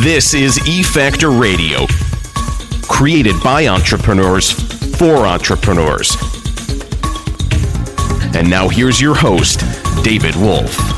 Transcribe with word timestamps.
This 0.00 0.32
is 0.32 0.58
E 0.66 0.82
Factor 0.82 1.30
Radio, 1.30 1.86
created 2.88 3.34
by 3.44 3.66
entrepreneurs 3.66 4.50
for 4.96 5.26
entrepreneurs. 5.26 6.16
And 8.34 8.48
now 8.48 8.68
here's 8.68 9.00
your 9.00 9.14
host, 9.14 9.60
David 10.02 10.34
Wolf. 10.34 10.91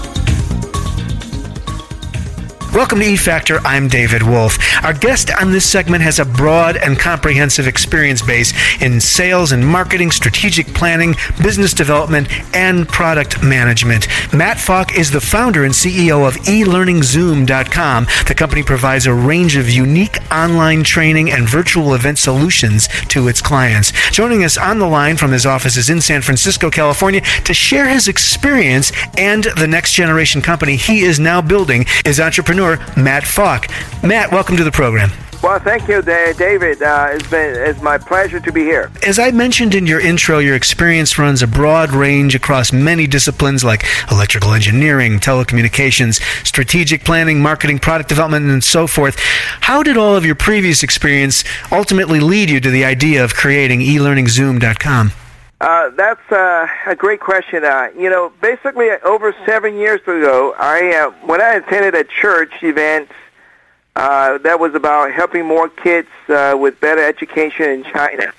Welcome 2.75 2.99
to 2.99 3.07
E 3.07 3.17
Factor. 3.17 3.61
I'm 3.65 3.87
David 3.87 4.25
Wolf. 4.25 4.59
Our 4.83 4.93
guest 4.93 5.31
on 5.41 5.53
this 5.53 5.65
segment 5.65 6.03
has 6.03 6.19
a 6.19 6.25
broad 6.25 6.77
and 6.77 6.99
comprehensive 6.99 7.69
experience 7.69 8.21
base 8.21 8.53
in 8.83 9.01
sales 9.01 9.53
and 9.53 9.65
marketing, 9.65 10.11
strategic 10.11 10.67
planning, 10.75 11.15
business 11.41 11.73
development, 11.73 12.27
and 12.53 12.89
product 12.89 13.45
management. 13.45 14.09
Matt 14.35 14.57
Fok 14.57 14.99
is 14.99 15.13
the 15.13 15.21
founder 15.21 15.63
and 15.63 15.73
CEO 15.73 16.27
of 16.27 16.35
eLearningZoom.com. 16.35 18.07
The 18.27 18.35
company 18.35 18.65
provides 18.65 19.07
a 19.07 19.15
range 19.15 19.55
of 19.55 19.71
unique 19.71 20.19
online 20.33 20.83
training 20.83 21.31
and 21.31 21.49
virtual 21.49 21.95
event 21.95 22.19
solutions 22.19 22.89
to 23.11 23.29
its 23.29 23.41
clients. 23.41 23.93
Joining 24.11 24.43
us 24.43 24.59
on 24.59 24.81
the 24.81 24.89
line 24.89 25.17
from 25.17 25.31
his 25.31 25.47
offices 25.47 25.91
in 25.91 26.01
San 26.01 26.23
Francisco, 26.23 26.71
California, 26.71 27.21
to 27.45 27.55
share 27.55 27.89
his 27.89 28.09
experience 28.09 28.91
and 29.17 29.45
the 29.45 29.69
next 29.69 29.93
generation 29.93 30.43
company 30.43 30.75
he 30.75 31.03
is 31.03 31.21
now 31.21 31.41
building 31.41 31.87
is 32.05 32.19
entrepreneur 32.19 32.64
Matt 32.97 33.25
Fok. 33.25 33.69
Matt, 34.03 34.33
welcome 34.33 34.57
to 34.57 34.65
the 34.65 34.73
program. 34.73 35.11
Well, 35.45 35.59
thank 35.59 35.89
you, 35.89 36.01
David. 36.01 36.83
Uh, 36.83 37.09
it's 37.13 37.29
been 37.29 37.55
it's 37.55 37.83
my 37.83 37.99
pleasure 37.99 38.41
to 38.41 38.51
be 38.51 38.63
here. 38.63 38.91
As 39.07 39.19
I 39.19 39.31
mentioned 39.31 39.75
in 39.75 39.87
your 39.87 40.01
intro, 40.01 40.39
your 40.39 40.55
experience 40.57 41.19
runs 41.19 41.43
a 41.43 41.47
broad 41.47 41.91
range 41.91 42.35
across 42.35 42.73
many 42.73 43.07
disciplines 43.07 43.63
like 43.63 43.85
electrical 44.11 44.55
engineering, 44.55 45.21
telecommunications, 45.21 46.23
strategic 46.47 47.05
planning, 47.05 47.43
marketing, 47.43 47.79
product 47.79 48.09
development, 48.09 48.47
and 48.47 48.65
so 48.65 48.87
forth. 48.87 49.19
How 49.61 49.83
did 49.83 49.99
all 49.99 50.17
of 50.17 50.25
your 50.25 50.35
previous 50.35 50.83
experience 50.83 51.45
ultimately 51.71 52.21
lead 52.21 52.49
you 52.49 52.59
to 52.61 52.71
the 52.71 52.87
idea 52.87 53.23
of 53.23 53.35
creating 53.35 53.81
eLearningZoom.com? 53.81 55.13
Uh, 55.65 55.89
that's 55.97 56.31
uh, 56.31 56.69
a 56.87 56.95
great 56.95 57.21
question. 57.21 57.65
Uh, 57.65 57.89
you 57.97 58.11
know, 58.11 58.31
basically, 58.43 58.91
over 59.03 59.35
seven 59.47 59.79
years 59.79 60.03
ago, 60.03 60.55
I 60.59 60.95
uh, 60.95 61.27
when 61.27 61.41
I 61.41 61.55
attended 61.55 61.95
a 61.95 62.05
church 62.05 62.53
event 62.63 63.09
uh, 63.97 64.37
that 64.39 64.61
was 64.61 64.75
about 64.75 65.11
helping 65.13 65.47
more 65.47 65.71
kids 65.71 66.09
uh, 66.29 66.55
with 66.61 66.79
better 66.83 67.03
education 67.03 67.71
in 67.71 67.85
China. 67.85 68.35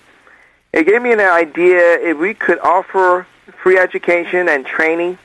It 0.72 0.86
gave 0.86 1.02
me 1.02 1.14
an 1.14 1.20
idea 1.20 1.98
if 2.00 2.16
we 2.16 2.36
could 2.36 2.60
offer 2.60 3.26
free 3.64 3.80
education 3.80 4.48
and 4.48 4.64
training, 4.64 5.18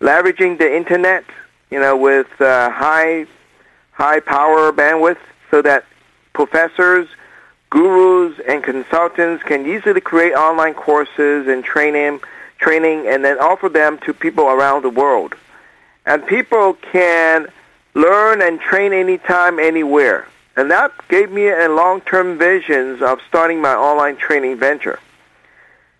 leveraging 0.00 0.58
the 0.58 0.76
internet, 0.76 1.22
you 1.70 1.78
know, 1.78 1.96
with 1.96 2.40
uh, 2.40 2.70
high 2.70 3.26
high 3.92 4.18
power 4.18 4.72
bandwidth, 4.72 5.18
so 5.52 5.62
that 5.62 5.84
professors 6.32 7.06
gurus 7.76 8.40
and 8.48 8.64
consultants 8.64 9.42
can 9.42 9.66
easily 9.66 10.00
create 10.00 10.32
online 10.32 10.72
courses 10.72 11.46
and 11.46 11.62
training, 11.62 12.20
training 12.58 13.06
and 13.06 13.22
then 13.22 13.38
offer 13.38 13.68
them 13.68 13.98
to 13.98 14.14
people 14.14 14.46
around 14.46 14.82
the 14.82 14.88
world. 14.88 15.34
And 16.06 16.26
people 16.26 16.74
can 16.90 17.48
learn 17.92 18.40
and 18.40 18.58
train 18.58 18.94
anytime, 18.94 19.58
anywhere. 19.58 20.26
And 20.56 20.70
that 20.70 20.90
gave 21.08 21.30
me 21.30 21.48
a 21.48 21.68
long-term 21.68 22.38
visions 22.38 23.02
of 23.02 23.20
starting 23.28 23.60
my 23.60 23.74
online 23.74 24.16
training 24.16 24.56
venture. 24.56 24.98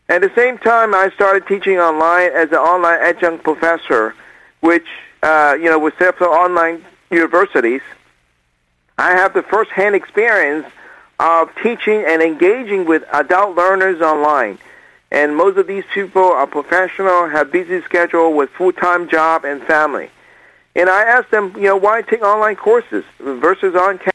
At 0.09 0.23
the 0.23 0.33
same 0.35 0.57
time, 0.57 0.95
I 0.95 1.11
started 1.15 1.47
teaching 1.47 1.79
online 1.79 2.31
as 2.33 2.53
an 2.53 2.59
online 2.73 3.01
adjunct 3.03 3.45
professor, 3.45 4.15
which, 4.61 4.87
uh, 5.23 5.59
you 5.61 5.67
know, 5.67 5.79
with 5.79 5.93
several 5.99 6.31
online 6.31 6.83
universities. 7.11 7.83
I 8.97 9.11
have 9.11 9.35
the 9.35 9.43
first-hand 9.43 9.95
experience 9.95 10.67
of 11.19 11.51
teaching 11.63 12.05
and 12.07 12.23
engaging 12.23 12.85
with 12.85 13.05
adult 13.13 13.57
learners 13.57 14.01
online. 14.01 14.59
And 15.11 15.37
most 15.37 15.57
of 15.57 15.67
these 15.67 15.85
people 15.95 16.23
are 16.23 16.47
professional, 16.47 17.29
have 17.29 17.53
busy 17.53 17.81
schedule 17.83 18.35
with 18.35 18.51
full-time 18.51 19.09
job 19.09 19.45
and 19.45 19.63
family. 19.63 20.11
And 20.75 20.91
I 20.91 21.05
asked 21.05 21.31
them, 21.31 21.55
you 21.57 21.63
know, 21.63 21.77
why 21.77 22.03
take 22.03 22.23
online 22.23 22.57
courses 22.57 23.05
versus 23.19 23.75
on 23.75 23.99
campus? 23.99 24.13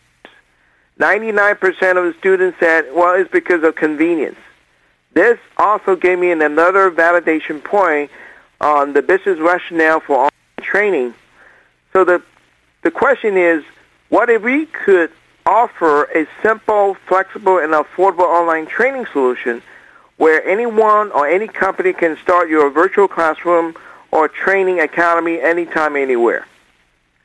99% 1.00 1.97
of 1.97 2.03
the 2.03 2.16
students 2.19 2.59
said, 2.59 2.94
well, 2.94 3.19
it's 3.19 3.31
because 3.31 3.63
of 3.63 3.75
convenience. 3.75 4.38
This 5.13 5.40
also 5.57 5.95
gave 5.95 6.19
me 6.19 6.31
another 6.31 6.91
validation 6.91 7.63
point 7.63 8.11
on 8.59 8.94
the 8.94 9.01
business 9.01 9.40
rationale 9.40 10.00
for 10.01 10.17
online 10.17 10.31
training. 10.61 11.13
So 11.94 12.06
the, 12.06 12.22
the 12.84 12.91
question 12.91 13.38
is, 13.38 13.63
what 14.09 14.29
if 14.29 14.44
we 14.44 14.67
could 14.67 15.11
offer 15.46 16.03
a 16.06 16.28
simple, 16.41 16.96
flexible, 17.07 17.57
and 17.57 17.74
affordable 17.74 18.24
online 18.24 18.66
training 18.66 19.06
solution 19.12 19.62
where 20.18 20.44
anyone 20.46 21.12
or 21.12 21.28
any 21.28 21.47
company 21.47 21.94
can 21.94 22.16
start 22.18 22.47
your 22.50 22.69
virtual 22.69 23.07
classroom 23.07 23.75
or 24.12 24.28
training 24.28 24.79
academy 24.79 25.40
anytime, 25.41 25.96
anywhere. 25.96 26.46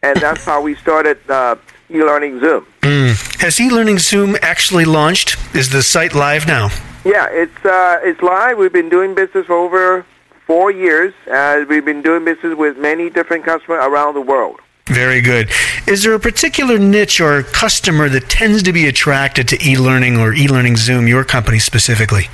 And 0.02 0.18
that's 0.18 0.44
how 0.44 0.62
we 0.62 0.74
started 0.76 1.18
uh, 1.28 1.56
eLearning 1.90 2.40
Zoom. 2.40 2.66
Mm. 2.82 3.40
Has 3.40 3.56
eLearning 3.56 3.98
Zoom 3.98 4.36
actually 4.40 4.84
launched? 4.84 5.36
Is 5.54 5.70
the 5.70 5.82
site 5.82 6.14
live 6.14 6.46
now? 6.46 6.70
Yeah, 7.04 7.28
it's 7.30 7.64
uh, 7.64 8.00
it's 8.02 8.22
live. 8.22 8.58
We've 8.58 8.72
been 8.72 8.88
doing 8.88 9.14
business 9.14 9.46
for 9.46 9.54
over 9.54 10.06
four 10.46 10.70
years. 10.70 11.12
Uh, 11.30 11.64
we've 11.68 11.84
been 11.84 12.02
doing 12.02 12.24
business 12.24 12.56
with 12.56 12.78
many 12.78 13.10
different 13.10 13.44
customers 13.44 13.84
around 13.84 14.14
the 14.14 14.20
world. 14.20 14.60
Very 14.86 15.20
good. 15.20 15.50
Is 15.88 16.04
there 16.04 16.14
a 16.14 16.20
particular 16.20 16.78
niche 16.78 17.20
or 17.20 17.42
customer 17.42 18.08
that 18.08 18.28
tends 18.28 18.62
to 18.62 18.72
be 18.72 18.86
attracted 18.86 19.48
to 19.48 19.68
e-learning 19.68 20.16
or 20.16 20.32
e-learning 20.32 20.76
Zoom, 20.76 21.08
your 21.08 21.24
company 21.24 21.58
specifically? 21.58 22.28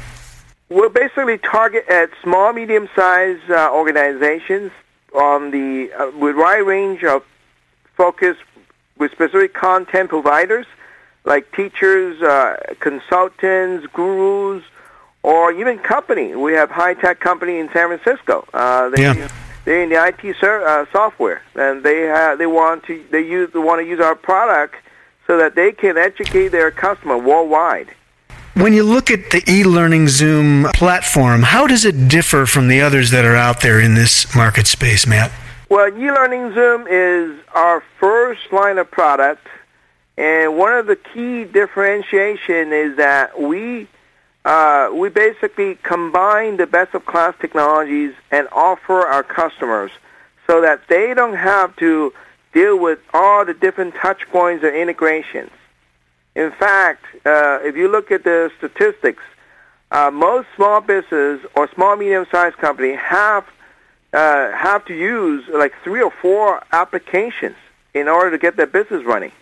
We'll 0.69 0.91
basically 0.91 1.39
target 1.39 1.87
at 1.89 2.11
small, 2.23 2.53
medium-sized 2.53 3.51
uh, 3.51 3.71
organizations 3.73 4.71
on 5.15 5.51
the 5.51 5.93
uh, 5.93 6.11
with 6.19 6.37
wide 6.37 6.61
range 6.61 7.05
of 7.05 7.25
focus 7.97 8.37
with 8.99 9.13
specific 9.13 9.55
content 9.55 10.11
providers 10.11 10.67
like 11.25 11.51
teachers, 11.53 12.21
uh, 12.21 12.57
consultants, 12.81 13.87
gurus, 13.93 14.65
or 15.23 15.53
even 15.53 15.79
company. 15.79 16.35
We 16.35 16.53
have 16.55 16.71
high-tech 16.71 17.21
company 17.21 17.59
in 17.59 17.71
San 17.73 17.97
Francisco. 17.97 18.47
Uh, 18.53 18.89
they, 18.91 19.03
yeah 19.03 19.29
they're 19.65 19.83
in 19.83 19.91
the 19.91 20.05
IT 20.05 20.37
ser- 20.41 20.67
uh, 20.67 20.87
software, 20.93 21.43
and 21.55 21.83
they 21.83 22.03
have 22.03 22.39
they 22.39 22.47
want 22.47 22.85
to 22.85 23.05
they 23.11 23.21
use 23.21 23.51
they 23.53 23.59
want 23.59 23.81
to 23.81 23.87
use 23.87 24.01
our 24.01 24.15
product 24.15 24.77
so 25.27 25.39
that 25.39 25.55
they 25.55 25.73
can 25.73 25.97
educate 25.97 26.49
their 26.49 26.71
customer 26.71 27.17
worldwide. 27.17 27.95
When 28.55 28.75
you 28.75 28.83
look 28.83 29.11
at 29.11 29.31
the 29.31 29.43
e-learning 29.49 30.09
Zoom 30.09 30.65
platform, 30.75 31.43
how 31.43 31.67
does 31.67 31.87
it 31.87 32.09
differ 32.09 32.45
from 32.45 32.69
the 32.69 32.83
others 32.83 33.11
that 33.11 33.25
are 33.25 33.37
out 33.37 33.63
there 33.63 33.81
in 33.81 33.95
this 33.95 34.35
market 34.35 34.67
space, 34.67 35.07
Matt? 35.07 35.33
Well, 35.71 35.89
e-learning 35.89 36.53
Zoom 36.53 36.87
is 36.87 37.41
our 37.55 37.83
first 37.99 38.53
line 38.53 38.77
of 38.77 38.91
product, 38.91 39.47
and 40.19 40.59
one 40.59 40.75
of 40.75 40.87
the 40.87 40.97
key 40.97 41.45
differentiation 41.45 42.75
is 42.75 42.99
that 42.99 43.41
we 43.41 43.89
uh, 44.45 44.91
we 44.93 45.09
basically 45.09 45.77
combine 45.77 46.57
the 46.57 46.67
best 46.67 46.95
of 46.95 47.07
class 47.07 47.35
technologies 47.41 48.13
and 48.31 48.49
offer 48.51 49.01
our 49.07 49.23
customers 49.23 49.93
so 50.47 50.61
that 50.61 50.81
they 50.89 51.15
don't 51.15 51.37
have 51.37 51.75
to 51.77 52.13
deal 52.53 52.79
with 52.79 52.99
all 53.15 53.45
the 53.45 53.55
different 53.55 53.95
touch 53.95 54.29
points 54.31 54.65
or 54.65 54.75
integrations. 54.75 55.51
In 56.35 56.51
fact, 56.51 57.05
uh, 57.25 57.61
if 57.63 57.77
you 57.77 57.89
look 57.89 58.11
at 58.11 58.25
the 58.25 58.51
statistics, 58.59 59.23
uh, 59.91 60.11
most 60.11 60.49
small 60.57 60.81
business 60.81 61.41
or 61.55 61.69
small 61.75 61.97
medium-sized 61.97 62.57
company 62.57 62.95
have 62.95 63.45
uh, 64.13 64.53
have 64.53 64.85
to 64.85 64.95
use 64.95 65.43
like 65.49 65.73
three 65.83 66.03
or 66.03 66.11
four 66.11 66.63
applications 66.73 67.57
in 67.95 68.09
order 68.09 68.31
to 68.31 68.39
get 68.39 68.57
their 68.57 68.67
business 68.67 69.05
running, 69.05 69.33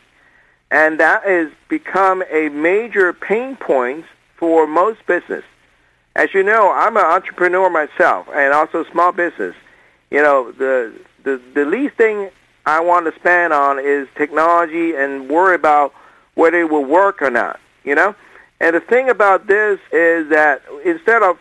and 0.71 1.01
that 1.01 1.25
has 1.25 1.51
become 1.69 2.23
a 2.31 2.49
major 2.51 3.13
pain 3.13 3.57
point 3.57 4.05
for 4.41 4.67
most 4.67 5.07
business. 5.07 5.45
As 6.17 6.35
you 6.35 6.43
know, 6.43 6.73
I'm 6.73 6.97
an 6.97 7.05
entrepreneur 7.05 7.71
myself 7.71 8.27
and 8.35 8.53
also 8.53 8.85
small 8.91 9.13
business. 9.13 9.55
You 10.11 10.23
know, 10.23 10.51
the 10.51 10.93
the 11.23 11.41
the 11.55 11.65
least 11.65 11.95
thing 11.95 12.31
I 12.67 12.81
want 12.81 13.07
to 13.07 13.21
spend 13.21 13.53
on 13.53 13.79
is 13.79 14.09
technology 14.17 14.95
and 14.95 15.29
worry 15.29 15.55
about 15.55 15.95
whether 16.35 16.59
it 16.59 16.71
will 16.71 16.85
work 16.85 17.23
or 17.23 17.31
not. 17.31 17.61
You 17.85 17.95
know, 17.95 18.17
and 18.61 18.75
the 18.75 18.81
thing 18.81 19.09
about 19.09 19.47
this 19.47 19.79
is 19.93 20.31
that 20.31 20.63
instead 20.85 21.23
of 21.23 21.39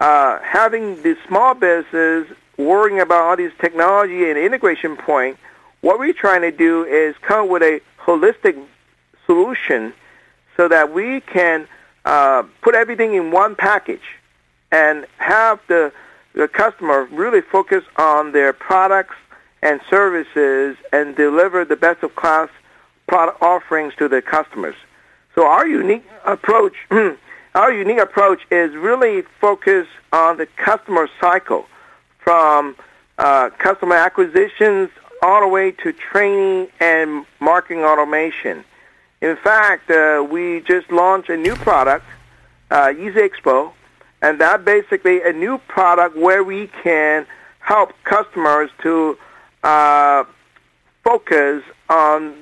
uh, 0.00 0.40
having 0.40 1.00
the 1.02 1.16
small 1.28 1.54
business 1.54 2.26
worrying 2.56 2.98
about 2.98 3.22
all 3.22 3.36
these 3.36 3.52
technology 3.60 4.28
and 4.28 4.38
integration 4.38 4.96
point, 4.96 5.38
what 5.80 5.98
we're 5.98 6.12
trying 6.12 6.42
to 6.42 6.50
do 6.50 6.84
is 6.84 7.14
come 7.22 7.48
with 7.48 7.62
a 7.62 7.80
holistic 8.00 8.60
solution 9.26 9.92
so 10.56 10.68
that 10.68 10.92
we 10.92 11.20
can 11.20 11.68
uh, 12.04 12.42
put 12.62 12.74
everything 12.74 13.14
in 13.14 13.30
one 13.30 13.54
package 13.54 14.18
and 14.70 15.06
have 15.18 15.60
the, 15.68 15.92
the 16.34 16.48
customer 16.48 17.04
really 17.04 17.40
focus 17.40 17.84
on 17.96 18.32
their 18.32 18.52
products 18.52 19.14
and 19.62 19.80
services 19.88 20.76
and 20.92 21.14
deliver 21.14 21.64
the 21.64 21.76
best 21.76 22.02
of 22.02 22.14
class 22.16 22.48
product 23.06 23.40
offerings 23.42 23.94
to 23.96 24.08
their 24.08 24.22
customers. 24.22 24.74
So 25.34 25.46
our 25.46 25.66
unique 25.66 26.04
approach, 26.24 26.74
our 27.54 27.72
unique 27.72 28.00
approach 28.00 28.40
is 28.50 28.74
really 28.74 29.22
focused 29.40 29.90
on 30.12 30.36
the 30.38 30.46
customer 30.56 31.08
cycle 31.20 31.66
from 32.18 32.76
uh, 33.18 33.50
customer 33.58 33.96
acquisitions 33.96 34.90
all 35.22 35.40
the 35.40 35.48
way 35.48 35.70
to 35.70 35.92
training 35.92 36.68
and 36.80 37.24
marketing 37.40 37.84
automation. 37.84 38.64
In 39.22 39.36
fact, 39.36 39.88
uh, 39.88 40.26
we 40.28 40.62
just 40.62 40.90
launched 40.90 41.30
a 41.30 41.36
new 41.36 41.54
product, 41.54 42.04
uh, 42.72 42.92
Easy 42.98 43.20
Expo, 43.20 43.72
and 44.20 44.40
that 44.40 44.64
basically 44.64 45.22
a 45.22 45.32
new 45.32 45.58
product 45.68 46.16
where 46.16 46.42
we 46.42 46.66
can 46.82 47.24
help 47.60 47.92
customers 48.02 48.68
to 48.82 49.16
uh, 49.62 50.24
focus 51.04 51.62
on 51.88 52.34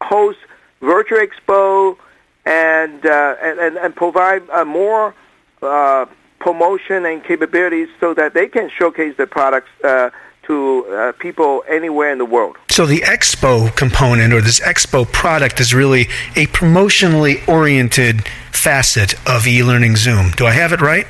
host 0.00 0.38
virtual 0.80 1.18
expo 1.18 1.96
and 2.44 3.04
uh, 3.06 3.34
and, 3.42 3.76
and 3.76 3.96
provide 3.96 4.48
uh, 4.50 4.64
more 4.64 5.14
uh, 5.62 6.06
promotion 6.38 7.06
and 7.06 7.24
capabilities 7.24 7.88
so 7.98 8.14
that 8.14 8.34
they 8.34 8.46
can 8.46 8.70
showcase 8.78 9.16
their 9.16 9.26
products 9.26 9.70
uh, 9.82 10.10
to 10.46 10.86
uh, 10.86 11.12
people 11.12 11.64
anywhere 11.68 12.12
in 12.12 12.18
the 12.18 12.24
world. 12.24 12.56
So 12.70 12.86
the 12.86 13.00
expo 13.00 13.74
component 13.76 14.32
or 14.32 14.40
this 14.40 14.60
expo 14.60 15.10
product 15.10 15.60
is 15.60 15.74
really 15.74 16.02
a 16.36 16.46
promotionally 16.46 17.46
oriented 17.48 18.24
facet 18.52 19.14
of 19.28 19.46
e-learning 19.46 19.96
Zoom. 19.96 20.30
Do 20.32 20.46
I 20.46 20.52
have 20.52 20.72
it 20.72 20.80
right? 20.80 21.06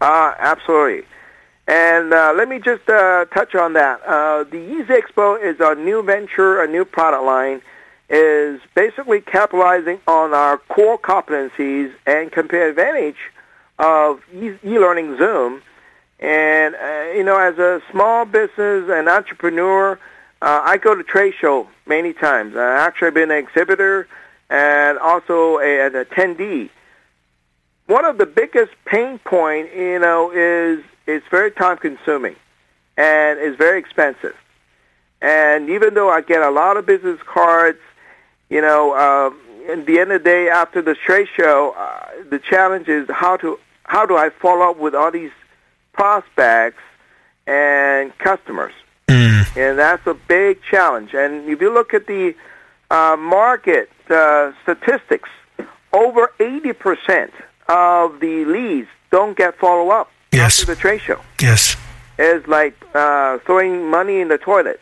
Uh, 0.00 0.34
absolutely. 0.38 1.06
And 1.66 2.12
uh, 2.12 2.34
let 2.36 2.48
me 2.48 2.58
just 2.58 2.88
uh, 2.88 3.24
touch 3.26 3.54
on 3.54 3.72
that. 3.72 4.02
Uh, 4.02 4.44
the 4.44 4.58
Easy 4.58 4.92
Expo 4.92 5.42
is 5.42 5.56
a 5.60 5.74
new 5.74 6.02
venture, 6.02 6.62
a 6.62 6.68
new 6.68 6.84
product 6.84 7.24
line, 7.24 7.62
is 8.10 8.60
basically 8.74 9.22
capitalizing 9.22 9.98
on 10.06 10.34
our 10.34 10.58
core 10.58 10.98
competencies 10.98 11.92
and 12.06 12.30
competitive 12.30 12.76
advantage 12.76 13.16
of 13.78 14.20
e-learning 14.34 15.16
Zoom. 15.16 15.62
And, 16.20 16.74
uh, 16.74 17.12
you 17.16 17.24
know, 17.24 17.38
as 17.38 17.58
a 17.58 17.82
small 17.90 18.24
business 18.24 18.88
and 18.90 19.08
entrepreneur, 19.08 19.98
uh, 20.40 20.60
I 20.64 20.76
go 20.78 20.94
to 20.94 21.02
trade 21.02 21.34
show 21.40 21.68
many 21.86 22.12
times. 22.12 22.56
I've 22.56 22.80
actually 22.80 23.10
been 23.10 23.30
an 23.30 23.38
exhibitor 23.38 24.08
and 24.50 24.98
also 24.98 25.58
a, 25.58 25.86
an 25.86 25.92
attendee. 25.92 26.70
One 27.86 28.04
of 28.04 28.18
the 28.18 28.26
biggest 28.26 28.72
pain 28.84 29.18
point, 29.18 29.74
you 29.74 29.98
know, 29.98 30.30
is 30.30 30.82
it's 31.06 31.26
very 31.30 31.50
time 31.50 31.76
consuming 31.78 32.36
and 32.96 33.38
it's 33.38 33.56
very 33.56 33.78
expensive. 33.78 34.36
And 35.20 35.70
even 35.70 35.94
though 35.94 36.10
I 36.10 36.20
get 36.20 36.42
a 36.42 36.50
lot 36.50 36.76
of 36.76 36.86
business 36.86 37.20
cards, 37.24 37.78
you 38.48 38.60
know, 38.60 38.94
um, 38.96 39.40
at 39.68 39.86
the 39.86 39.98
end 39.98 40.12
of 40.12 40.22
the 40.22 40.28
day, 40.28 40.48
after 40.48 40.82
the 40.82 40.94
trade 40.94 41.28
show, 41.34 41.74
uh, 41.76 42.06
the 42.28 42.38
challenge 42.38 42.88
is 42.88 43.08
how 43.10 43.36
to 43.38 43.58
how 43.84 44.06
do 44.06 44.16
I 44.16 44.30
follow 44.30 44.70
up 44.70 44.78
with 44.78 44.94
all 44.94 45.10
these 45.10 45.30
prospects 45.94 46.82
and 47.46 48.16
customers, 48.18 48.74
mm. 49.08 49.56
and 49.56 49.78
that's 49.78 50.06
a 50.06 50.14
big 50.28 50.60
challenge. 50.70 51.14
And 51.14 51.48
if 51.48 51.60
you 51.60 51.72
look 51.72 51.94
at 51.94 52.06
the 52.06 52.34
uh, 52.90 53.16
market 53.16 53.88
uh, 54.10 54.52
statistics, 54.62 55.30
over 55.92 56.32
eighty 56.38 56.74
percent 56.74 57.32
of 57.68 58.20
the 58.20 58.44
leads 58.44 58.88
don't 59.10 59.36
get 59.36 59.56
follow 59.58 59.90
up 59.90 60.10
yes. 60.32 60.60
after 60.60 60.74
the 60.74 60.78
trade 60.78 61.00
show. 61.00 61.20
Yes, 61.40 61.76
it's 62.18 62.46
like 62.46 62.74
uh, 62.94 63.38
throwing 63.46 63.88
money 63.90 64.20
in 64.20 64.28
the 64.28 64.38
toilet 64.38 64.80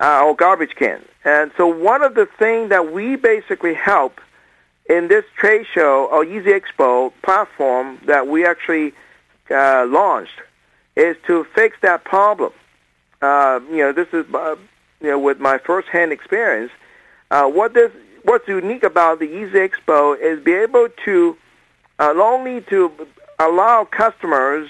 uh, 0.00 0.24
or 0.24 0.34
garbage 0.36 0.74
can. 0.76 1.00
And 1.24 1.50
so 1.56 1.66
one 1.66 2.02
of 2.02 2.14
the 2.14 2.26
things 2.38 2.68
that 2.68 2.92
we 2.92 3.16
basically 3.16 3.74
help 3.74 4.20
in 4.88 5.08
this 5.08 5.24
trade 5.36 5.66
show 5.74 6.06
or 6.12 6.24
Easy 6.24 6.50
Expo 6.50 7.12
platform 7.22 7.98
that 8.06 8.28
we 8.28 8.46
actually 8.46 8.94
uh, 9.50 9.86
launched 9.88 10.40
is 10.96 11.16
to 11.26 11.44
fix 11.54 11.76
that 11.82 12.04
problem. 12.04 12.52
Uh, 13.22 13.60
you 13.70 13.78
know, 13.78 13.92
this 13.92 14.08
is 14.12 14.24
uh, 14.34 14.56
you 15.00 15.08
know 15.08 15.18
with 15.18 15.38
my 15.38 15.58
firsthand 15.58 16.12
experience. 16.12 16.72
Uh, 17.30 17.46
what 17.46 17.74
this 17.74 17.92
what's 18.22 18.46
unique 18.48 18.82
about 18.82 19.18
the 19.18 19.26
Easy 19.26 19.58
Expo 19.58 20.18
is 20.18 20.42
be 20.42 20.52
able 20.52 20.88
to 21.04 21.36
uh, 21.98 22.12
not 22.12 22.34
only 22.34 22.60
to 22.62 22.92
allow 23.38 23.84
customers 23.84 24.68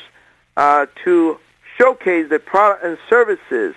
uh, 0.57 0.87
to 1.05 1.39
showcase 1.79 2.29
the 2.29 2.39
product 2.39 2.85
and 2.85 2.99
services 3.09 3.75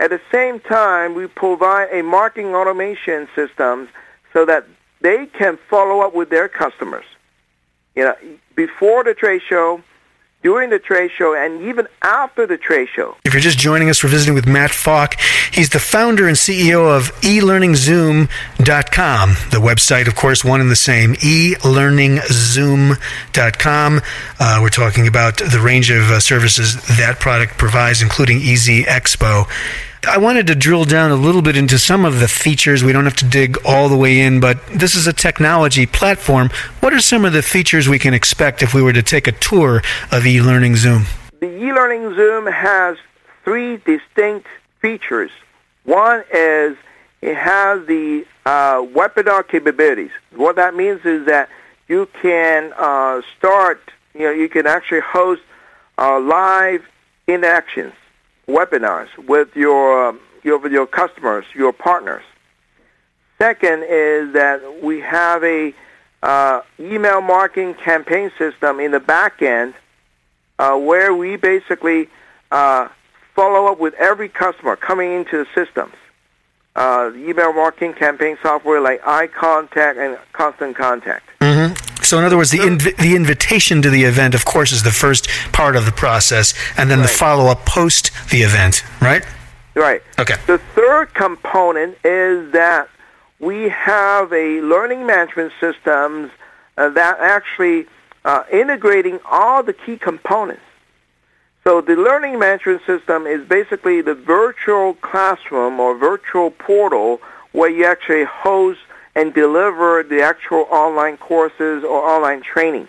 at 0.00 0.08
the 0.08 0.20
same 0.32 0.60
time, 0.60 1.14
we 1.14 1.26
provide 1.26 1.90
a 1.92 2.02
marketing 2.02 2.54
automation 2.54 3.28
system 3.36 3.86
so 4.32 4.46
that 4.46 4.64
they 5.02 5.26
can 5.26 5.58
follow 5.68 6.00
up 6.00 6.14
with 6.14 6.30
their 6.30 6.48
customers. 6.48 7.04
You 7.94 8.04
know, 8.04 8.16
before 8.56 9.04
the 9.04 9.12
trade 9.12 9.42
show, 9.46 9.82
during 10.42 10.70
the 10.70 10.78
trade 10.78 11.10
show, 11.16 11.34
and 11.34 11.60
even 11.62 11.86
after 12.02 12.46
the 12.46 12.56
trade 12.56 12.88
show. 12.94 13.16
If 13.24 13.34
you're 13.34 13.42
just 13.42 13.58
joining 13.58 13.90
us, 13.90 14.02
we're 14.02 14.08
visiting 14.10 14.34
with 14.34 14.46
Matt 14.46 14.70
Fok. 14.70 15.20
He's 15.52 15.68
the 15.68 15.78
founder 15.78 16.26
and 16.26 16.36
CEO 16.36 16.96
of 16.96 17.12
elearningzoom.com. 17.20 19.28
The 19.50 19.60
website, 19.60 20.08
of 20.08 20.16
course, 20.16 20.42
one 20.44 20.60
and 20.60 20.70
the 20.70 20.76
same, 20.76 21.14
elearningzoom.com. 21.14 24.00
Uh, 24.38 24.58
we're 24.62 24.68
talking 24.70 25.06
about 25.06 25.36
the 25.36 25.60
range 25.62 25.90
of 25.90 26.10
uh, 26.10 26.20
services 26.20 26.76
that 26.96 27.20
product 27.20 27.58
provides, 27.58 28.00
including 28.00 28.38
Easy 28.38 28.84
Expo. 28.84 29.46
I 30.08 30.16
wanted 30.16 30.46
to 30.46 30.54
drill 30.54 30.86
down 30.86 31.10
a 31.10 31.14
little 31.14 31.42
bit 31.42 31.56
into 31.56 31.78
some 31.78 32.06
of 32.06 32.20
the 32.20 32.28
features. 32.28 32.82
We 32.82 32.92
don't 32.92 33.04
have 33.04 33.16
to 33.16 33.26
dig 33.26 33.58
all 33.66 33.90
the 33.90 33.96
way 33.96 34.20
in, 34.20 34.40
but 34.40 34.64
this 34.68 34.94
is 34.94 35.06
a 35.06 35.12
technology 35.12 35.84
platform. 35.84 36.48
What 36.80 36.94
are 36.94 37.00
some 37.00 37.26
of 37.26 37.34
the 37.34 37.42
features 37.42 37.86
we 37.86 37.98
can 37.98 38.14
expect 38.14 38.62
if 38.62 38.72
we 38.72 38.82
were 38.82 38.94
to 38.94 39.02
take 39.02 39.26
a 39.26 39.32
tour 39.32 39.78
of 40.10 40.22
eLearning 40.24 40.76
Zoom? 40.76 41.04
The 41.40 41.46
eLearning 41.46 42.16
Zoom 42.16 42.46
has 42.46 42.96
three 43.44 43.76
distinct 43.76 44.46
features. 44.80 45.30
One 45.84 46.24
is 46.32 46.78
it 47.20 47.36
has 47.36 47.86
the 47.86 48.26
uh, 48.46 48.80
webinar 48.80 49.46
capabilities. 49.46 50.12
What 50.34 50.56
that 50.56 50.74
means 50.74 51.04
is 51.04 51.26
that 51.26 51.50
you 51.88 52.08
can 52.22 52.72
uh, 52.78 53.20
start, 53.36 53.82
you 54.14 54.20
know, 54.20 54.30
you 54.30 54.48
can 54.48 54.66
actually 54.66 55.00
host 55.00 55.42
uh, 55.98 56.18
live 56.20 56.88
interactions 57.26 57.92
webinars 58.50 59.08
with 59.26 59.54
your, 59.54 60.08
um, 60.08 60.20
your, 60.42 60.58
with 60.58 60.72
your 60.72 60.86
customers, 60.86 61.44
your 61.54 61.72
partners. 61.72 62.22
Second 63.38 63.84
is 63.84 64.34
that 64.34 64.80
we 64.82 65.00
have 65.00 65.42
a 65.44 65.72
uh, 66.22 66.60
email 66.78 67.20
marketing 67.20 67.74
campaign 67.74 68.30
system 68.38 68.80
in 68.80 68.90
the 68.90 69.00
back 69.00 69.40
end 69.40 69.74
uh, 70.58 70.76
where 70.76 71.14
we 71.14 71.36
basically 71.36 72.08
uh, 72.50 72.88
follow 73.34 73.72
up 73.72 73.80
with 73.80 73.94
every 73.94 74.28
customer 74.28 74.76
coming 74.76 75.12
into 75.12 75.38
the 75.38 75.46
systems. 75.54 75.94
Uh, 76.76 77.10
email 77.16 77.52
marketing 77.52 77.94
campaign 77.94 78.36
software 78.42 78.80
like 78.80 79.00
iContact 79.02 79.96
and 79.98 80.18
Constant 80.32 80.76
Contact. 80.76 81.26
Mm-hmm. 81.40 81.49
So, 82.02 82.18
in 82.18 82.24
other 82.24 82.36
words, 82.36 82.50
the 82.50 82.58
inv- 82.58 82.96
the 82.96 83.14
invitation 83.14 83.82
to 83.82 83.90
the 83.90 84.04
event, 84.04 84.34
of 84.34 84.44
course, 84.44 84.72
is 84.72 84.82
the 84.82 84.90
first 84.90 85.28
part 85.52 85.76
of 85.76 85.84
the 85.84 85.92
process, 85.92 86.54
and 86.76 86.90
then 86.90 87.00
right. 87.00 87.08
the 87.08 87.12
follow 87.12 87.50
up 87.50 87.64
post 87.66 88.10
the 88.30 88.42
event, 88.42 88.82
right? 89.00 89.24
Right. 89.74 90.02
Okay. 90.18 90.36
The 90.46 90.58
third 90.74 91.14
component 91.14 91.96
is 92.04 92.52
that 92.52 92.88
we 93.38 93.68
have 93.70 94.32
a 94.32 94.60
learning 94.60 95.06
management 95.06 95.52
systems 95.60 96.30
uh, 96.76 96.88
that 96.90 97.18
actually 97.20 97.86
uh, 98.24 98.44
integrating 98.52 99.18
all 99.30 99.62
the 99.62 99.72
key 99.72 99.96
components. 99.96 100.62
So 101.64 101.80
the 101.80 101.94
learning 101.94 102.38
management 102.38 102.82
system 102.86 103.26
is 103.26 103.46
basically 103.46 104.00
the 104.00 104.14
virtual 104.14 104.94
classroom 104.94 105.78
or 105.78 105.94
virtual 105.96 106.50
portal 106.50 107.20
where 107.52 107.68
you 107.68 107.84
actually 107.84 108.24
host 108.24 108.80
and 109.14 109.34
deliver 109.34 110.02
the 110.02 110.22
actual 110.22 110.66
online 110.70 111.16
courses 111.16 111.84
or 111.84 112.08
online 112.08 112.42
training. 112.42 112.88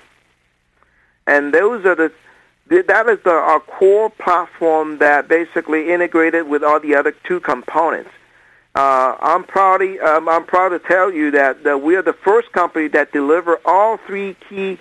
And 1.27 1.53
those 1.53 1.85
are 1.85 1.95
the 1.95 2.11
that 2.67 3.09
is 3.09 3.19
the, 3.23 3.31
our 3.31 3.59
core 3.59 4.09
platform 4.09 4.99
that 4.99 5.27
basically 5.27 5.91
integrated 5.91 6.47
with 6.47 6.63
all 6.63 6.79
the 6.79 6.95
other 6.95 7.11
two 7.11 7.41
components. 7.41 8.11
Uh, 8.73 9.17
I'm 9.19 9.43
proud. 9.43 9.81
Um, 9.81 10.29
I'm 10.29 10.45
proud 10.45 10.69
to 10.69 10.79
tell 10.79 11.11
you 11.11 11.31
that, 11.31 11.63
that 11.63 11.81
we 11.81 11.97
are 11.97 12.01
the 12.01 12.13
first 12.13 12.53
company 12.53 12.87
that 12.89 13.11
deliver 13.11 13.59
all 13.65 13.97
three 13.97 14.37
key 14.47 14.79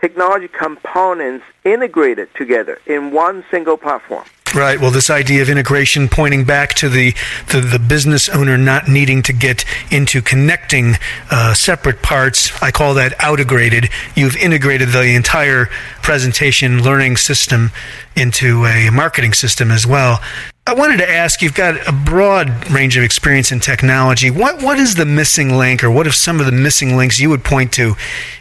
technology 0.00 0.46
components 0.46 1.44
integrated 1.64 2.32
together 2.34 2.78
in 2.86 3.10
one 3.10 3.44
single 3.50 3.76
platform. 3.76 4.24
Right. 4.56 4.80
Well, 4.80 4.90
this 4.90 5.10
idea 5.10 5.42
of 5.42 5.50
integration 5.50 6.08
pointing 6.08 6.44
back 6.44 6.72
to 6.76 6.88
the, 6.88 7.14
the, 7.52 7.60
the 7.60 7.78
business 7.78 8.30
owner 8.30 8.56
not 8.56 8.88
needing 8.88 9.22
to 9.24 9.34
get 9.34 9.66
into 9.90 10.22
connecting 10.22 10.94
uh, 11.30 11.52
separate 11.52 12.00
parts, 12.00 12.50
I 12.62 12.70
call 12.70 12.94
that 12.94 13.12
outegrated. 13.18 13.92
You've 14.16 14.34
integrated 14.34 14.88
the 14.88 15.14
entire 15.14 15.66
presentation 16.00 16.82
learning 16.82 17.18
system 17.18 17.70
into 18.16 18.64
a 18.64 18.88
marketing 18.88 19.34
system 19.34 19.70
as 19.70 19.86
well. 19.86 20.20
I 20.66 20.72
wanted 20.72 20.96
to 20.98 21.08
ask 21.08 21.42
you've 21.42 21.52
got 21.52 21.86
a 21.86 21.92
broad 21.92 22.70
range 22.70 22.96
of 22.96 23.04
experience 23.04 23.52
in 23.52 23.60
technology. 23.60 24.30
What, 24.30 24.62
what 24.62 24.78
is 24.78 24.94
the 24.94 25.04
missing 25.04 25.58
link, 25.58 25.84
or 25.84 25.90
what 25.90 26.06
are 26.06 26.12
some 26.12 26.40
of 26.40 26.46
the 26.46 26.52
missing 26.52 26.96
links 26.96 27.20
you 27.20 27.28
would 27.28 27.44
point 27.44 27.74
to 27.74 27.94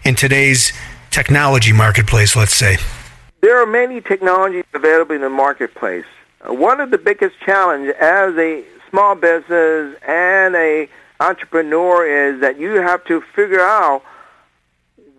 in 0.06 0.16
today's 0.16 0.72
technology 1.12 1.74
marketplace, 1.74 2.38
let's 2.38 2.56
say? 2.56 2.78
There 3.46 3.62
are 3.62 3.68
many 3.68 4.02
technologies 4.02 4.64
available 4.74 5.14
in 5.14 5.22
the 5.22 5.30
marketplace. 5.30 6.08
Uh, 6.42 6.52
one 6.52 6.82
of 6.82 6.90
the 6.90 6.98
biggest 6.98 7.40
challenges 7.42 7.94
as 8.00 8.36
a 8.38 8.64
small 8.90 9.14
business 9.14 9.96
and 10.02 10.56
a 10.56 10.90
entrepreneur 11.20 12.08
is 12.08 12.42
that 12.42 12.58
you 12.58 12.72
have 12.82 13.06
to 13.06 13.22
figure 13.22 13.62
out 13.62 14.02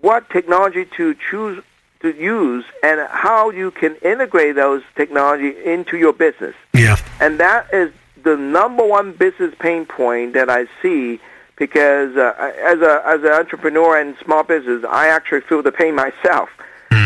what 0.00 0.28
technology 0.28 0.87
to 0.97 1.14
choose 1.14 1.62
to 2.00 2.16
use 2.16 2.64
and 2.83 3.09
how 3.09 3.50
you 3.50 3.71
can 3.71 3.95
integrate 4.02 4.56
those 4.56 4.83
technology 4.97 5.54
into 5.64 5.97
your 5.97 6.12
business. 6.12 6.56
Yeah. 6.75 6.97
And 7.21 7.38
that 7.38 7.73
is 7.73 7.92
the 8.25 8.37
number 8.37 8.85
one 8.85 9.12
business 9.12 9.54
pain 9.61 9.87
point 9.87 10.33
that 10.33 10.50
I 10.50 10.66
see 10.83 11.21
because 11.54 12.16
uh, 12.16 12.35
as 12.40 12.80
a 12.80 13.02
as 13.06 13.23
an 13.23 13.30
entrepreneur 13.30 14.00
and 14.00 14.16
small 14.18 14.42
business, 14.42 14.85
I 14.85 15.11
actually 15.11 15.42
feel 15.42 15.62
the 15.62 15.71
pain 15.71 15.95
myself. 15.95 16.49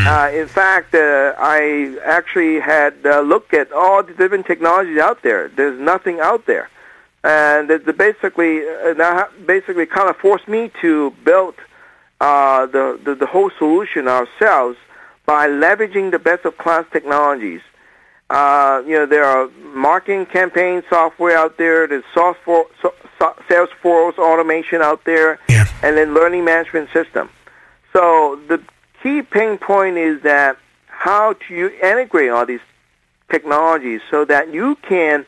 Mm. 0.00 0.06
Uh, 0.06 0.38
in 0.38 0.48
fact, 0.48 0.94
uh, 0.94 1.34
I 1.38 1.96
actually 2.04 2.60
had 2.60 2.94
uh, 3.04 3.20
looked 3.20 3.52
at 3.54 3.70
all 3.72 4.02
the 4.02 4.14
different 4.14 4.46
technologies 4.46 4.98
out 4.98 5.22
there. 5.22 5.48
There's 5.48 5.78
nothing 5.78 6.20
out 6.20 6.46
there, 6.46 6.70
and 7.22 7.70
it 7.70 7.84
basically 7.98 8.60
uh, 8.60 8.94
that 8.94 9.46
basically 9.46 9.86
kind 9.86 10.08
of 10.08 10.16
forced 10.16 10.48
me 10.48 10.70
to 10.80 11.10
build 11.24 11.54
uh, 12.20 12.66
the, 12.66 12.98
the 13.04 13.14
the 13.14 13.26
whole 13.26 13.50
solution 13.58 14.08
ourselves 14.08 14.78
by 15.26 15.48
leveraging 15.48 16.10
the 16.10 16.18
best 16.18 16.44
of 16.44 16.56
class 16.56 16.84
technologies. 16.92 17.60
Uh, 18.30 18.82
you 18.86 18.94
know, 18.94 19.06
there 19.06 19.24
are 19.24 19.48
marketing 19.74 20.24
campaign 20.24 20.82
software 20.88 21.36
out 21.36 21.58
there. 21.58 21.88
There's 21.88 22.04
software, 22.14 22.64
so, 22.80 22.94
Salesforce 23.48 24.16
automation 24.18 24.82
out 24.82 25.04
there, 25.04 25.40
yeah. 25.48 25.66
and 25.82 25.96
then 25.96 26.14
learning 26.14 26.44
management 26.44 26.88
system. 26.92 27.28
So 27.92 28.40
the 28.48 28.62
key 29.02 29.22
pain 29.22 29.58
point 29.58 29.96
is 29.96 30.22
that 30.22 30.56
how 30.86 31.34
to 31.34 31.54
you 31.54 31.68
integrate 31.82 32.30
all 32.30 32.46
these 32.46 32.60
technologies 33.30 34.00
so 34.10 34.24
that 34.24 34.52
you 34.52 34.76
can 34.76 35.24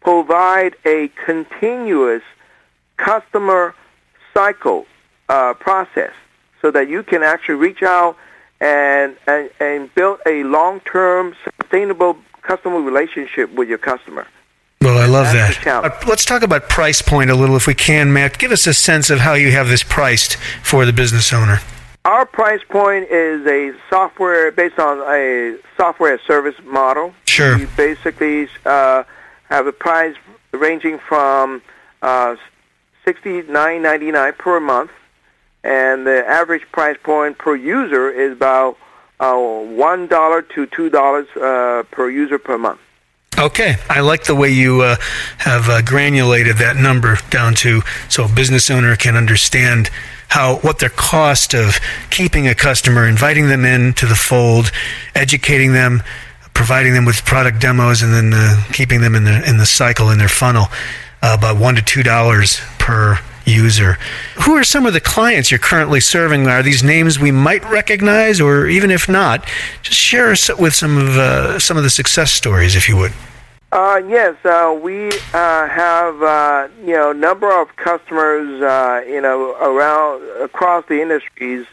provide 0.00 0.76
a 0.84 1.08
continuous 1.24 2.22
customer 2.96 3.74
cycle 4.32 4.86
uh, 5.28 5.54
process 5.54 6.12
so 6.62 6.70
that 6.70 6.88
you 6.88 7.02
can 7.02 7.22
actually 7.22 7.54
reach 7.54 7.82
out 7.82 8.16
and, 8.60 9.16
and, 9.26 9.50
and 9.58 9.94
build 9.94 10.20
a 10.26 10.42
long-term 10.44 11.34
sustainable 11.60 12.16
customer 12.42 12.80
relationship 12.80 13.52
with 13.54 13.68
your 13.68 13.78
customer. 13.78 14.26
Well, 14.82 14.98
I 14.98 15.06
love 15.06 15.32
That's 15.32 15.62
that. 15.64 15.84
Uh, 15.84 15.90
let's 16.06 16.24
talk 16.24 16.42
about 16.42 16.68
price 16.68 17.02
point 17.02 17.30
a 17.30 17.34
little, 17.34 17.56
if 17.56 17.66
we 17.66 17.74
can, 17.74 18.12
Matt. 18.12 18.38
Give 18.38 18.50
us 18.50 18.66
a 18.66 18.74
sense 18.74 19.10
of 19.10 19.20
how 19.20 19.34
you 19.34 19.50
have 19.52 19.68
this 19.68 19.82
priced 19.82 20.36
for 20.62 20.86
the 20.86 20.92
business 20.92 21.32
owner. 21.32 21.60
Our 22.10 22.26
price 22.26 22.60
point 22.68 23.08
is 23.08 23.46
a 23.46 23.72
software 23.88 24.50
based 24.50 24.80
on 24.80 24.98
a 24.98 25.56
software 25.76 26.18
service 26.26 26.56
model. 26.64 27.14
Sure. 27.26 27.56
We 27.56 27.66
basically 27.76 28.48
uh, 28.66 29.04
have 29.44 29.68
a 29.68 29.72
price 29.72 30.16
ranging 30.50 30.98
from 30.98 31.62
uh, 32.02 32.34
sixty 33.04 33.42
nine 33.42 33.82
ninety 33.82 34.10
nine 34.10 34.32
per 34.32 34.58
month, 34.58 34.90
and 35.62 36.04
the 36.04 36.26
average 36.26 36.66
price 36.72 36.96
point 37.00 37.38
per 37.38 37.54
user 37.54 38.10
is 38.10 38.32
about 38.32 38.76
uh, 39.20 39.36
one 39.36 40.08
dollar 40.08 40.42
to 40.42 40.66
two 40.66 40.90
dollars 40.90 41.28
uh, 41.36 41.84
per 41.92 42.10
user 42.10 42.40
per 42.40 42.58
month. 42.58 42.80
Okay, 43.38 43.76
I 43.88 44.00
like 44.00 44.24
the 44.24 44.34
way 44.34 44.50
you 44.50 44.82
uh, 44.82 44.96
have 45.38 45.68
uh, 45.68 45.80
granulated 45.82 46.56
that 46.56 46.74
number 46.74 47.18
down 47.30 47.54
to 47.62 47.82
so 48.08 48.24
a 48.24 48.28
business 48.28 48.68
owner 48.68 48.96
can 48.96 49.14
understand 49.14 49.90
how 50.30 50.56
what 50.56 50.78
their 50.78 50.90
cost 50.90 51.54
of 51.54 51.78
keeping 52.10 52.48
a 52.48 52.54
customer, 52.54 53.06
inviting 53.06 53.48
them 53.48 53.64
into 53.64 54.06
the 54.06 54.14
fold, 54.14 54.70
educating 55.14 55.72
them, 55.72 56.02
providing 56.54 56.94
them 56.94 57.04
with 57.04 57.24
product 57.24 57.60
demos, 57.60 58.02
and 58.02 58.12
then 58.12 58.32
uh, 58.32 58.62
keeping 58.72 59.00
them 59.00 59.14
in 59.14 59.24
the 59.24 59.48
in 59.48 59.58
the 59.58 59.66
cycle 59.66 60.08
in 60.10 60.18
their 60.18 60.28
funnel, 60.28 60.66
uh, 61.22 61.36
about 61.38 61.58
one 61.58 61.74
to 61.74 61.82
two 61.82 62.02
dollars 62.02 62.60
per 62.78 63.18
user. 63.44 63.98
Who 64.44 64.54
are 64.54 64.64
some 64.64 64.86
of 64.86 64.92
the 64.92 65.00
clients 65.00 65.50
you're 65.50 65.58
currently 65.58 66.00
serving? 66.00 66.46
Are 66.46 66.62
these 66.62 66.82
names 66.82 67.18
we 67.18 67.32
might 67.32 67.68
recognize, 67.68 68.40
or 68.40 68.66
even 68.66 68.90
if 68.90 69.08
not, 69.08 69.46
just 69.82 69.98
share 69.98 70.30
us 70.30 70.48
with 70.58 70.74
some 70.74 70.96
of 70.96 71.18
uh, 71.18 71.58
some 71.58 71.76
of 71.76 71.82
the 71.82 71.90
success 71.90 72.32
stories, 72.32 72.76
if 72.76 72.88
you 72.88 72.96
would. 72.96 73.12
Uh, 73.72 74.02
yes, 74.08 74.34
uh, 74.44 74.76
we 74.82 75.08
uh, 75.32 75.68
have 75.68 76.20
uh, 76.22 76.68
you 76.84 76.92
know 76.92 77.12
number 77.12 77.48
of 77.60 77.68
customers 77.76 78.60
uh, 78.60 79.00
you 79.06 79.20
know 79.20 79.54
around 79.60 80.22
across 80.42 80.84
the 80.88 81.00
industries. 81.00 81.66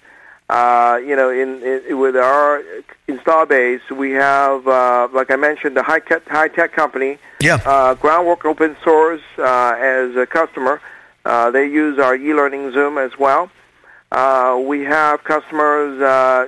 Uh, 0.50 0.98
you 1.06 1.16
know, 1.16 1.30
in, 1.30 1.62
in 1.64 1.98
with 1.98 2.16
our 2.16 2.64
install 3.08 3.46
base, 3.46 3.82
we 3.90 4.12
have 4.12 4.66
like 5.12 5.32
I 5.32 5.36
mentioned 5.38 5.76
the 5.76 5.82
high 5.84 6.00
tech 6.00 6.28
high 6.28 6.50
tech 6.50 6.72
company. 6.72 7.18
Yeah. 7.42 7.96
Groundwork 8.00 8.46
Open 8.46 8.78
Source 8.84 9.22
as 9.40 10.16
a 10.16 10.28
customer. 10.30 10.80
they 11.26 11.66
use 11.66 11.98
our 11.98 12.16
e-learning 12.16 12.74
Zoom 12.74 13.00
as 13.00 13.18
well. 13.18 13.50
we 14.68 14.84
have 14.84 15.24
customers 15.24 15.94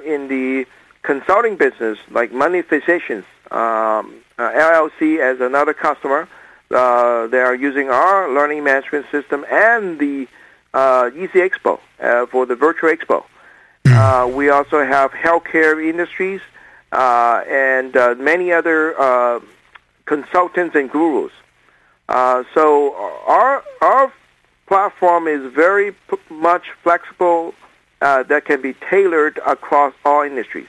in 0.06 0.28
the 0.28 0.68
consulting 1.02 1.58
business 1.58 1.98
like 2.12 2.32
Money 2.32 2.62
Physicians. 2.62 3.26
Um, 3.50 4.22
uh, 4.40 4.52
LLC 4.52 5.20
as 5.20 5.40
another 5.42 5.74
customer. 5.74 6.28
Uh, 6.72 7.28
they 7.28 7.40
are 7.40 7.56
using 7.56 7.90
our 7.90 8.32
learning 8.34 8.64
management 8.64 9.06
system 9.12 9.46
and 9.50 10.00
the 10.00 10.28
uh, 10.74 11.10
Easy 11.16 11.40
Expo 11.40 11.80
uh, 12.00 12.26
for 12.28 12.46
the 12.46 12.56
virtual 12.56 12.90
expo. 12.90 13.26
Hmm. 13.86 13.94
Uh, 13.94 14.28
we 14.28 14.50
also 14.50 14.86
have 14.86 15.12
healthcare 15.12 15.84
industries 15.84 16.42
uh, 16.92 17.44
and 17.48 17.96
uh, 17.98 18.16
many 18.18 18.52
other 18.52 19.00
uh, 19.00 19.40
consultants 20.06 20.76
and 20.76 20.92
gurus. 20.92 21.32
Uh, 22.08 22.44
so 22.54 22.96
our 23.28 23.64
our 23.82 24.12
platform 24.68 25.28
is 25.28 25.52
very 25.54 25.92
p- 25.92 26.18
much 26.30 26.72
flexible 26.84 27.54
uh, 28.02 28.24
that 28.24 28.46
can 28.46 28.62
be 28.62 28.74
tailored 28.90 29.40
across 29.46 29.94
all 30.06 30.24
industries. 30.24 30.68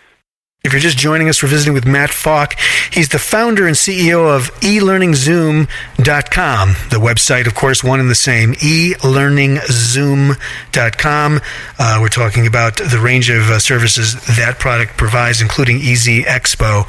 If 0.62 0.74
you're 0.74 0.80
just 0.80 0.98
joining 0.98 1.30
us, 1.30 1.42
we're 1.42 1.48
visiting 1.48 1.72
with 1.72 1.86
Matt 1.86 2.10
Fok. 2.10 2.52
He's 2.92 3.08
the 3.08 3.18
founder 3.18 3.66
and 3.66 3.74
CEO 3.74 4.28
of 4.28 4.50
elearningzoom.com. 4.60 6.68
The 6.90 7.00
website, 7.00 7.46
of 7.46 7.54
course, 7.54 7.82
one 7.82 7.98
and 7.98 8.10
the 8.10 8.14
same, 8.14 8.52
elearningzoom.com. 8.52 11.40
Uh, 11.78 11.98
we're 12.02 12.08
talking 12.08 12.46
about 12.46 12.76
the 12.76 13.00
range 13.02 13.30
of 13.30 13.48
uh, 13.48 13.58
services 13.58 14.22
that 14.36 14.58
product 14.58 14.98
provides, 14.98 15.40
including 15.40 15.78
Easy 15.78 16.24
Expo. 16.24 16.86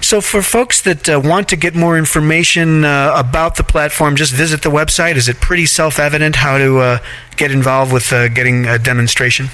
So, 0.00 0.20
for 0.20 0.40
folks 0.40 0.82
that 0.82 1.08
uh, 1.08 1.20
want 1.22 1.48
to 1.48 1.56
get 1.56 1.74
more 1.74 1.98
information 1.98 2.84
uh, 2.84 3.12
about 3.16 3.56
the 3.56 3.64
platform, 3.64 4.14
just 4.14 4.32
visit 4.32 4.62
the 4.62 4.70
website. 4.70 5.16
Is 5.16 5.28
it 5.28 5.40
pretty 5.40 5.66
self 5.66 5.98
evident 5.98 6.36
how 6.36 6.58
to 6.58 6.78
uh, 6.78 7.00
get 7.36 7.50
involved 7.50 7.92
with 7.92 8.12
uh, 8.12 8.28
getting 8.28 8.66
a 8.66 8.78
demonstration? 8.78 9.48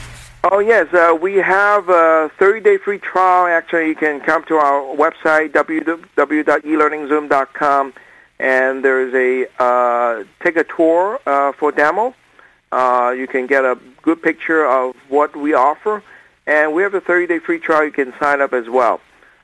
Oh 0.48 0.60
yes, 0.60 0.94
uh, 0.94 1.12
we 1.20 1.38
have 1.38 1.88
a 1.88 2.30
30-day 2.38 2.76
free 2.76 3.00
trial. 3.00 3.48
Actually, 3.48 3.88
you 3.88 3.96
can 3.96 4.20
come 4.20 4.44
to 4.44 4.54
our 4.54 4.80
website 4.94 5.50
www.elearningzoom.com, 5.50 7.92
and 8.38 8.84
there's 8.84 9.12
a 9.12 9.48
uh, 9.60 10.22
take 10.38 10.56
a 10.56 10.62
tour 10.62 11.18
uh, 11.26 11.50
for 11.50 11.72
demo. 11.72 12.14
Uh, 12.70 13.12
you 13.18 13.26
can 13.26 13.48
get 13.48 13.64
a 13.64 13.76
good 14.02 14.22
picture 14.22 14.64
of 14.64 14.94
what 15.08 15.34
we 15.34 15.52
offer, 15.52 16.00
and 16.46 16.72
we 16.72 16.84
have 16.84 16.94
a 16.94 17.00
30-day 17.00 17.40
free 17.40 17.58
trial. 17.58 17.84
You 17.84 17.90
can 17.90 18.14
sign 18.20 18.40
up 18.40 18.52
as 18.52 18.68
well. 18.68 19.00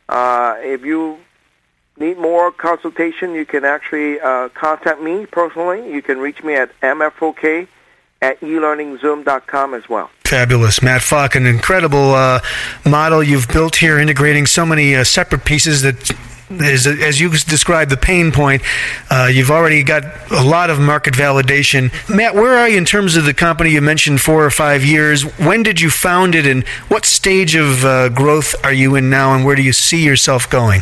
Uh, 0.09 0.55
if 0.61 0.85
you 0.85 1.19
need 1.99 2.17
more 2.17 2.53
consultation, 2.53 3.35
you 3.35 3.45
can 3.45 3.65
actually 3.65 4.21
uh, 4.21 4.51
contact 4.51 5.03
me 5.03 5.27
personally. 5.27 5.93
You 5.93 6.01
can 6.01 6.19
reach 6.19 6.45
me 6.45 6.55
at 6.55 6.71
mfok 6.81 7.67
at 8.21 8.41
elearningzoom.com 8.41 9.75
as 9.75 9.89
well. 9.89 10.09
Fabulous. 10.33 10.81
Matt 10.81 11.03
Fok, 11.03 11.35
an 11.35 11.45
incredible 11.45 12.15
uh, 12.15 12.41
model 12.87 13.23
you've 13.23 13.49
built 13.49 13.77
here, 13.77 13.99
integrating 13.99 14.47
so 14.47 14.65
many 14.65 14.97
uh, 14.97 15.05
separate 15.05 15.45
pieces 15.45 15.83
that 15.83 16.11
is, 16.49 16.87
as 16.87 17.21
you 17.21 17.29
described 17.29 17.91
the 17.91 17.99
pain 17.99 18.33
point, 18.33 18.63
uh, 19.11 19.29
you've 19.31 19.51
already 19.51 19.83
got 19.83 20.05
a 20.31 20.43
lot 20.43 20.71
of 20.71 20.81
market 20.81 21.13
validation. 21.13 21.93
Matt, 22.09 22.35
where 22.35 22.57
are 22.57 22.67
you 22.67 22.79
in 22.79 22.87
terms 22.87 23.15
of 23.15 23.27
the 23.27 23.35
company? 23.35 23.73
You 23.73 23.83
mentioned 23.83 24.23
four 24.23 24.43
or 24.43 24.49
five 24.49 24.83
years. 24.87 25.23
When 25.39 25.63
did 25.63 25.83
you 25.83 25.91
found 25.91 26.35
it, 26.35 26.47
and 26.47 26.67
what 26.89 27.05
stage 27.05 27.55
of 27.55 27.85
uh, 27.85 28.09
growth 28.09 28.55
are 28.65 28.73
you 28.73 28.95
in 28.95 29.11
now, 29.11 29.35
and 29.35 29.45
where 29.45 29.55
do 29.55 29.63
you 29.63 29.75
see 29.75 30.03
yourself 30.03 30.49
going? 30.49 30.81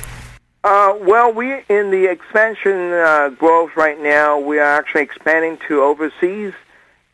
Uh, 0.63 0.95
well, 1.01 1.33
we're 1.33 1.65
in 1.69 1.91
the 1.91 2.09
expansion 2.09 2.93
uh, 2.93 3.31
growth 3.31 3.75
right 3.75 4.01
now. 4.01 4.39
We 4.39 4.61
are 4.61 4.79
actually 4.79 5.03
expanding 5.03 5.59
to 5.67 5.83
overseas, 5.83 6.53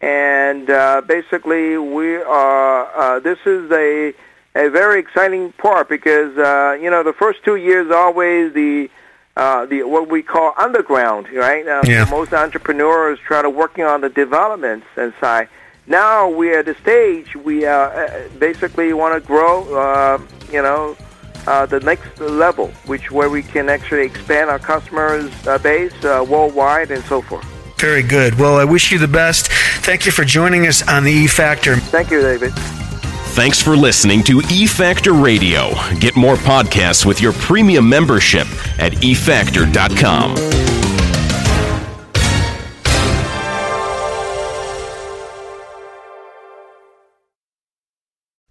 and 0.01 0.69
uh, 0.71 1.03
basically, 1.07 1.79
we 1.79 2.17
are. 2.17 2.87
Uh, 2.95 3.21
this 3.21 3.39
is 3.47 3.71
a 3.71 4.15
a 4.55 4.71
very 4.71 4.99
exciting 5.01 5.53
part 5.53 5.89
because 5.89 6.37
uh, 6.39 6.77
you 6.81 6.91
know 6.91 7.03
the 7.03 7.13
first 7.13 7.45
two 7.45 7.57
years 7.57 7.91
always 7.91 8.53
the 8.53 8.91
uh, 9.37 9.67
the 9.67 9.83
what 9.83 10.09
we 10.09 10.23
call 10.23 10.55
underground, 10.57 11.29
right? 11.33 11.67
Uh, 11.67 11.83
Yeah. 11.87 12.07
Most 12.11 12.33
entrepreneurs 12.33 13.19
try 13.19 13.43
to 13.43 13.51
working 13.51 13.85
on 13.85 14.01
the 14.01 14.09
developments 14.09 14.87
inside. 14.97 15.49
Now 15.87 16.29
we're 16.29 16.59
at 16.61 16.67
the 16.67 16.75
stage 16.75 17.37
we 17.37 17.65
uh, 17.67 18.29
basically 18.39 18.93
want 18.93 19.15
to 19.15 19.27
grow. 19.27 19.63
Uh, 19.75 20.19
you 20.51 20.63
know, 20.63 20.97
uh, 21.47 21.67
the 21.67 21.81
next 21.81 22.21
level, 22.21 22.69
which 22.87 23.11
where 23.11 23.31
we 23.31 23.43
can 23.43 23.69
actually 23.69 24.03
expand 24.03 24.51
our 24.51 24.59
customers 24.59 25.31
uh, 25.47 25.59
base 25.59 25.93
uh, 26.05 26.25
worldwide 26.29 26.91
and 26.91 27.05
so 27.05 27.21
forth. 27.23 27.47
Very 27.79 28.03
good. 28.03 28.39
Well, 28.39 28.57
I 28.57 28.65
wish 28.65 28.91
you 28.91 28.99
the 28.99 29.09
best. 29.09 29.49
Thank 29.83 30.07
you 30.07 30.13
for 30.13 30.25
joining 30.25 30.67
us 30.67 30.87
on 30.89 31.05
the 31.05 31.13
E 31.13 31.27
Factor. 31.27 31.77
Thank 31.77 32.11
you, 32.11 32.21
David. 32.21 32.53
Thanks 33.37 33.61
for 33.61 33.77
listening 33.77 34.23
to 34.25 34.41
E 34.51 34.67
Factor 34.67 35.13
Radio. 35.13 35.73
Get 36.01 36.17
more 36.17 36.37
podcasts 36.37 37.05
with 37.05 37.21
your 37.21 37.35
premium 37.35 37.87
membership 37.87 38.47
at 38.79 38.93
efactor.com. 38.95 40.37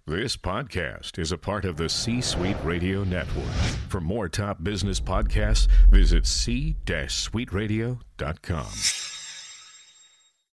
This 0.08 0.36
podcast 0.36 1.18
is 1.18 1.32
a 1.32 1.38
part 1.38 1.64
of 1.64 1.78
the 1.78 1.88
C 1.88 2.20
Suite 2.20 2.56
Radio 2.62 3.02
Network. 3.02 3.50
For 3.88 4.00
more 4.00 4.28
top 4.28 4.62
business 4.62 5.00
podcasts, 5.00 5.66
visit 5.90 6.26
c-suiteradio.com. 6.26 9.15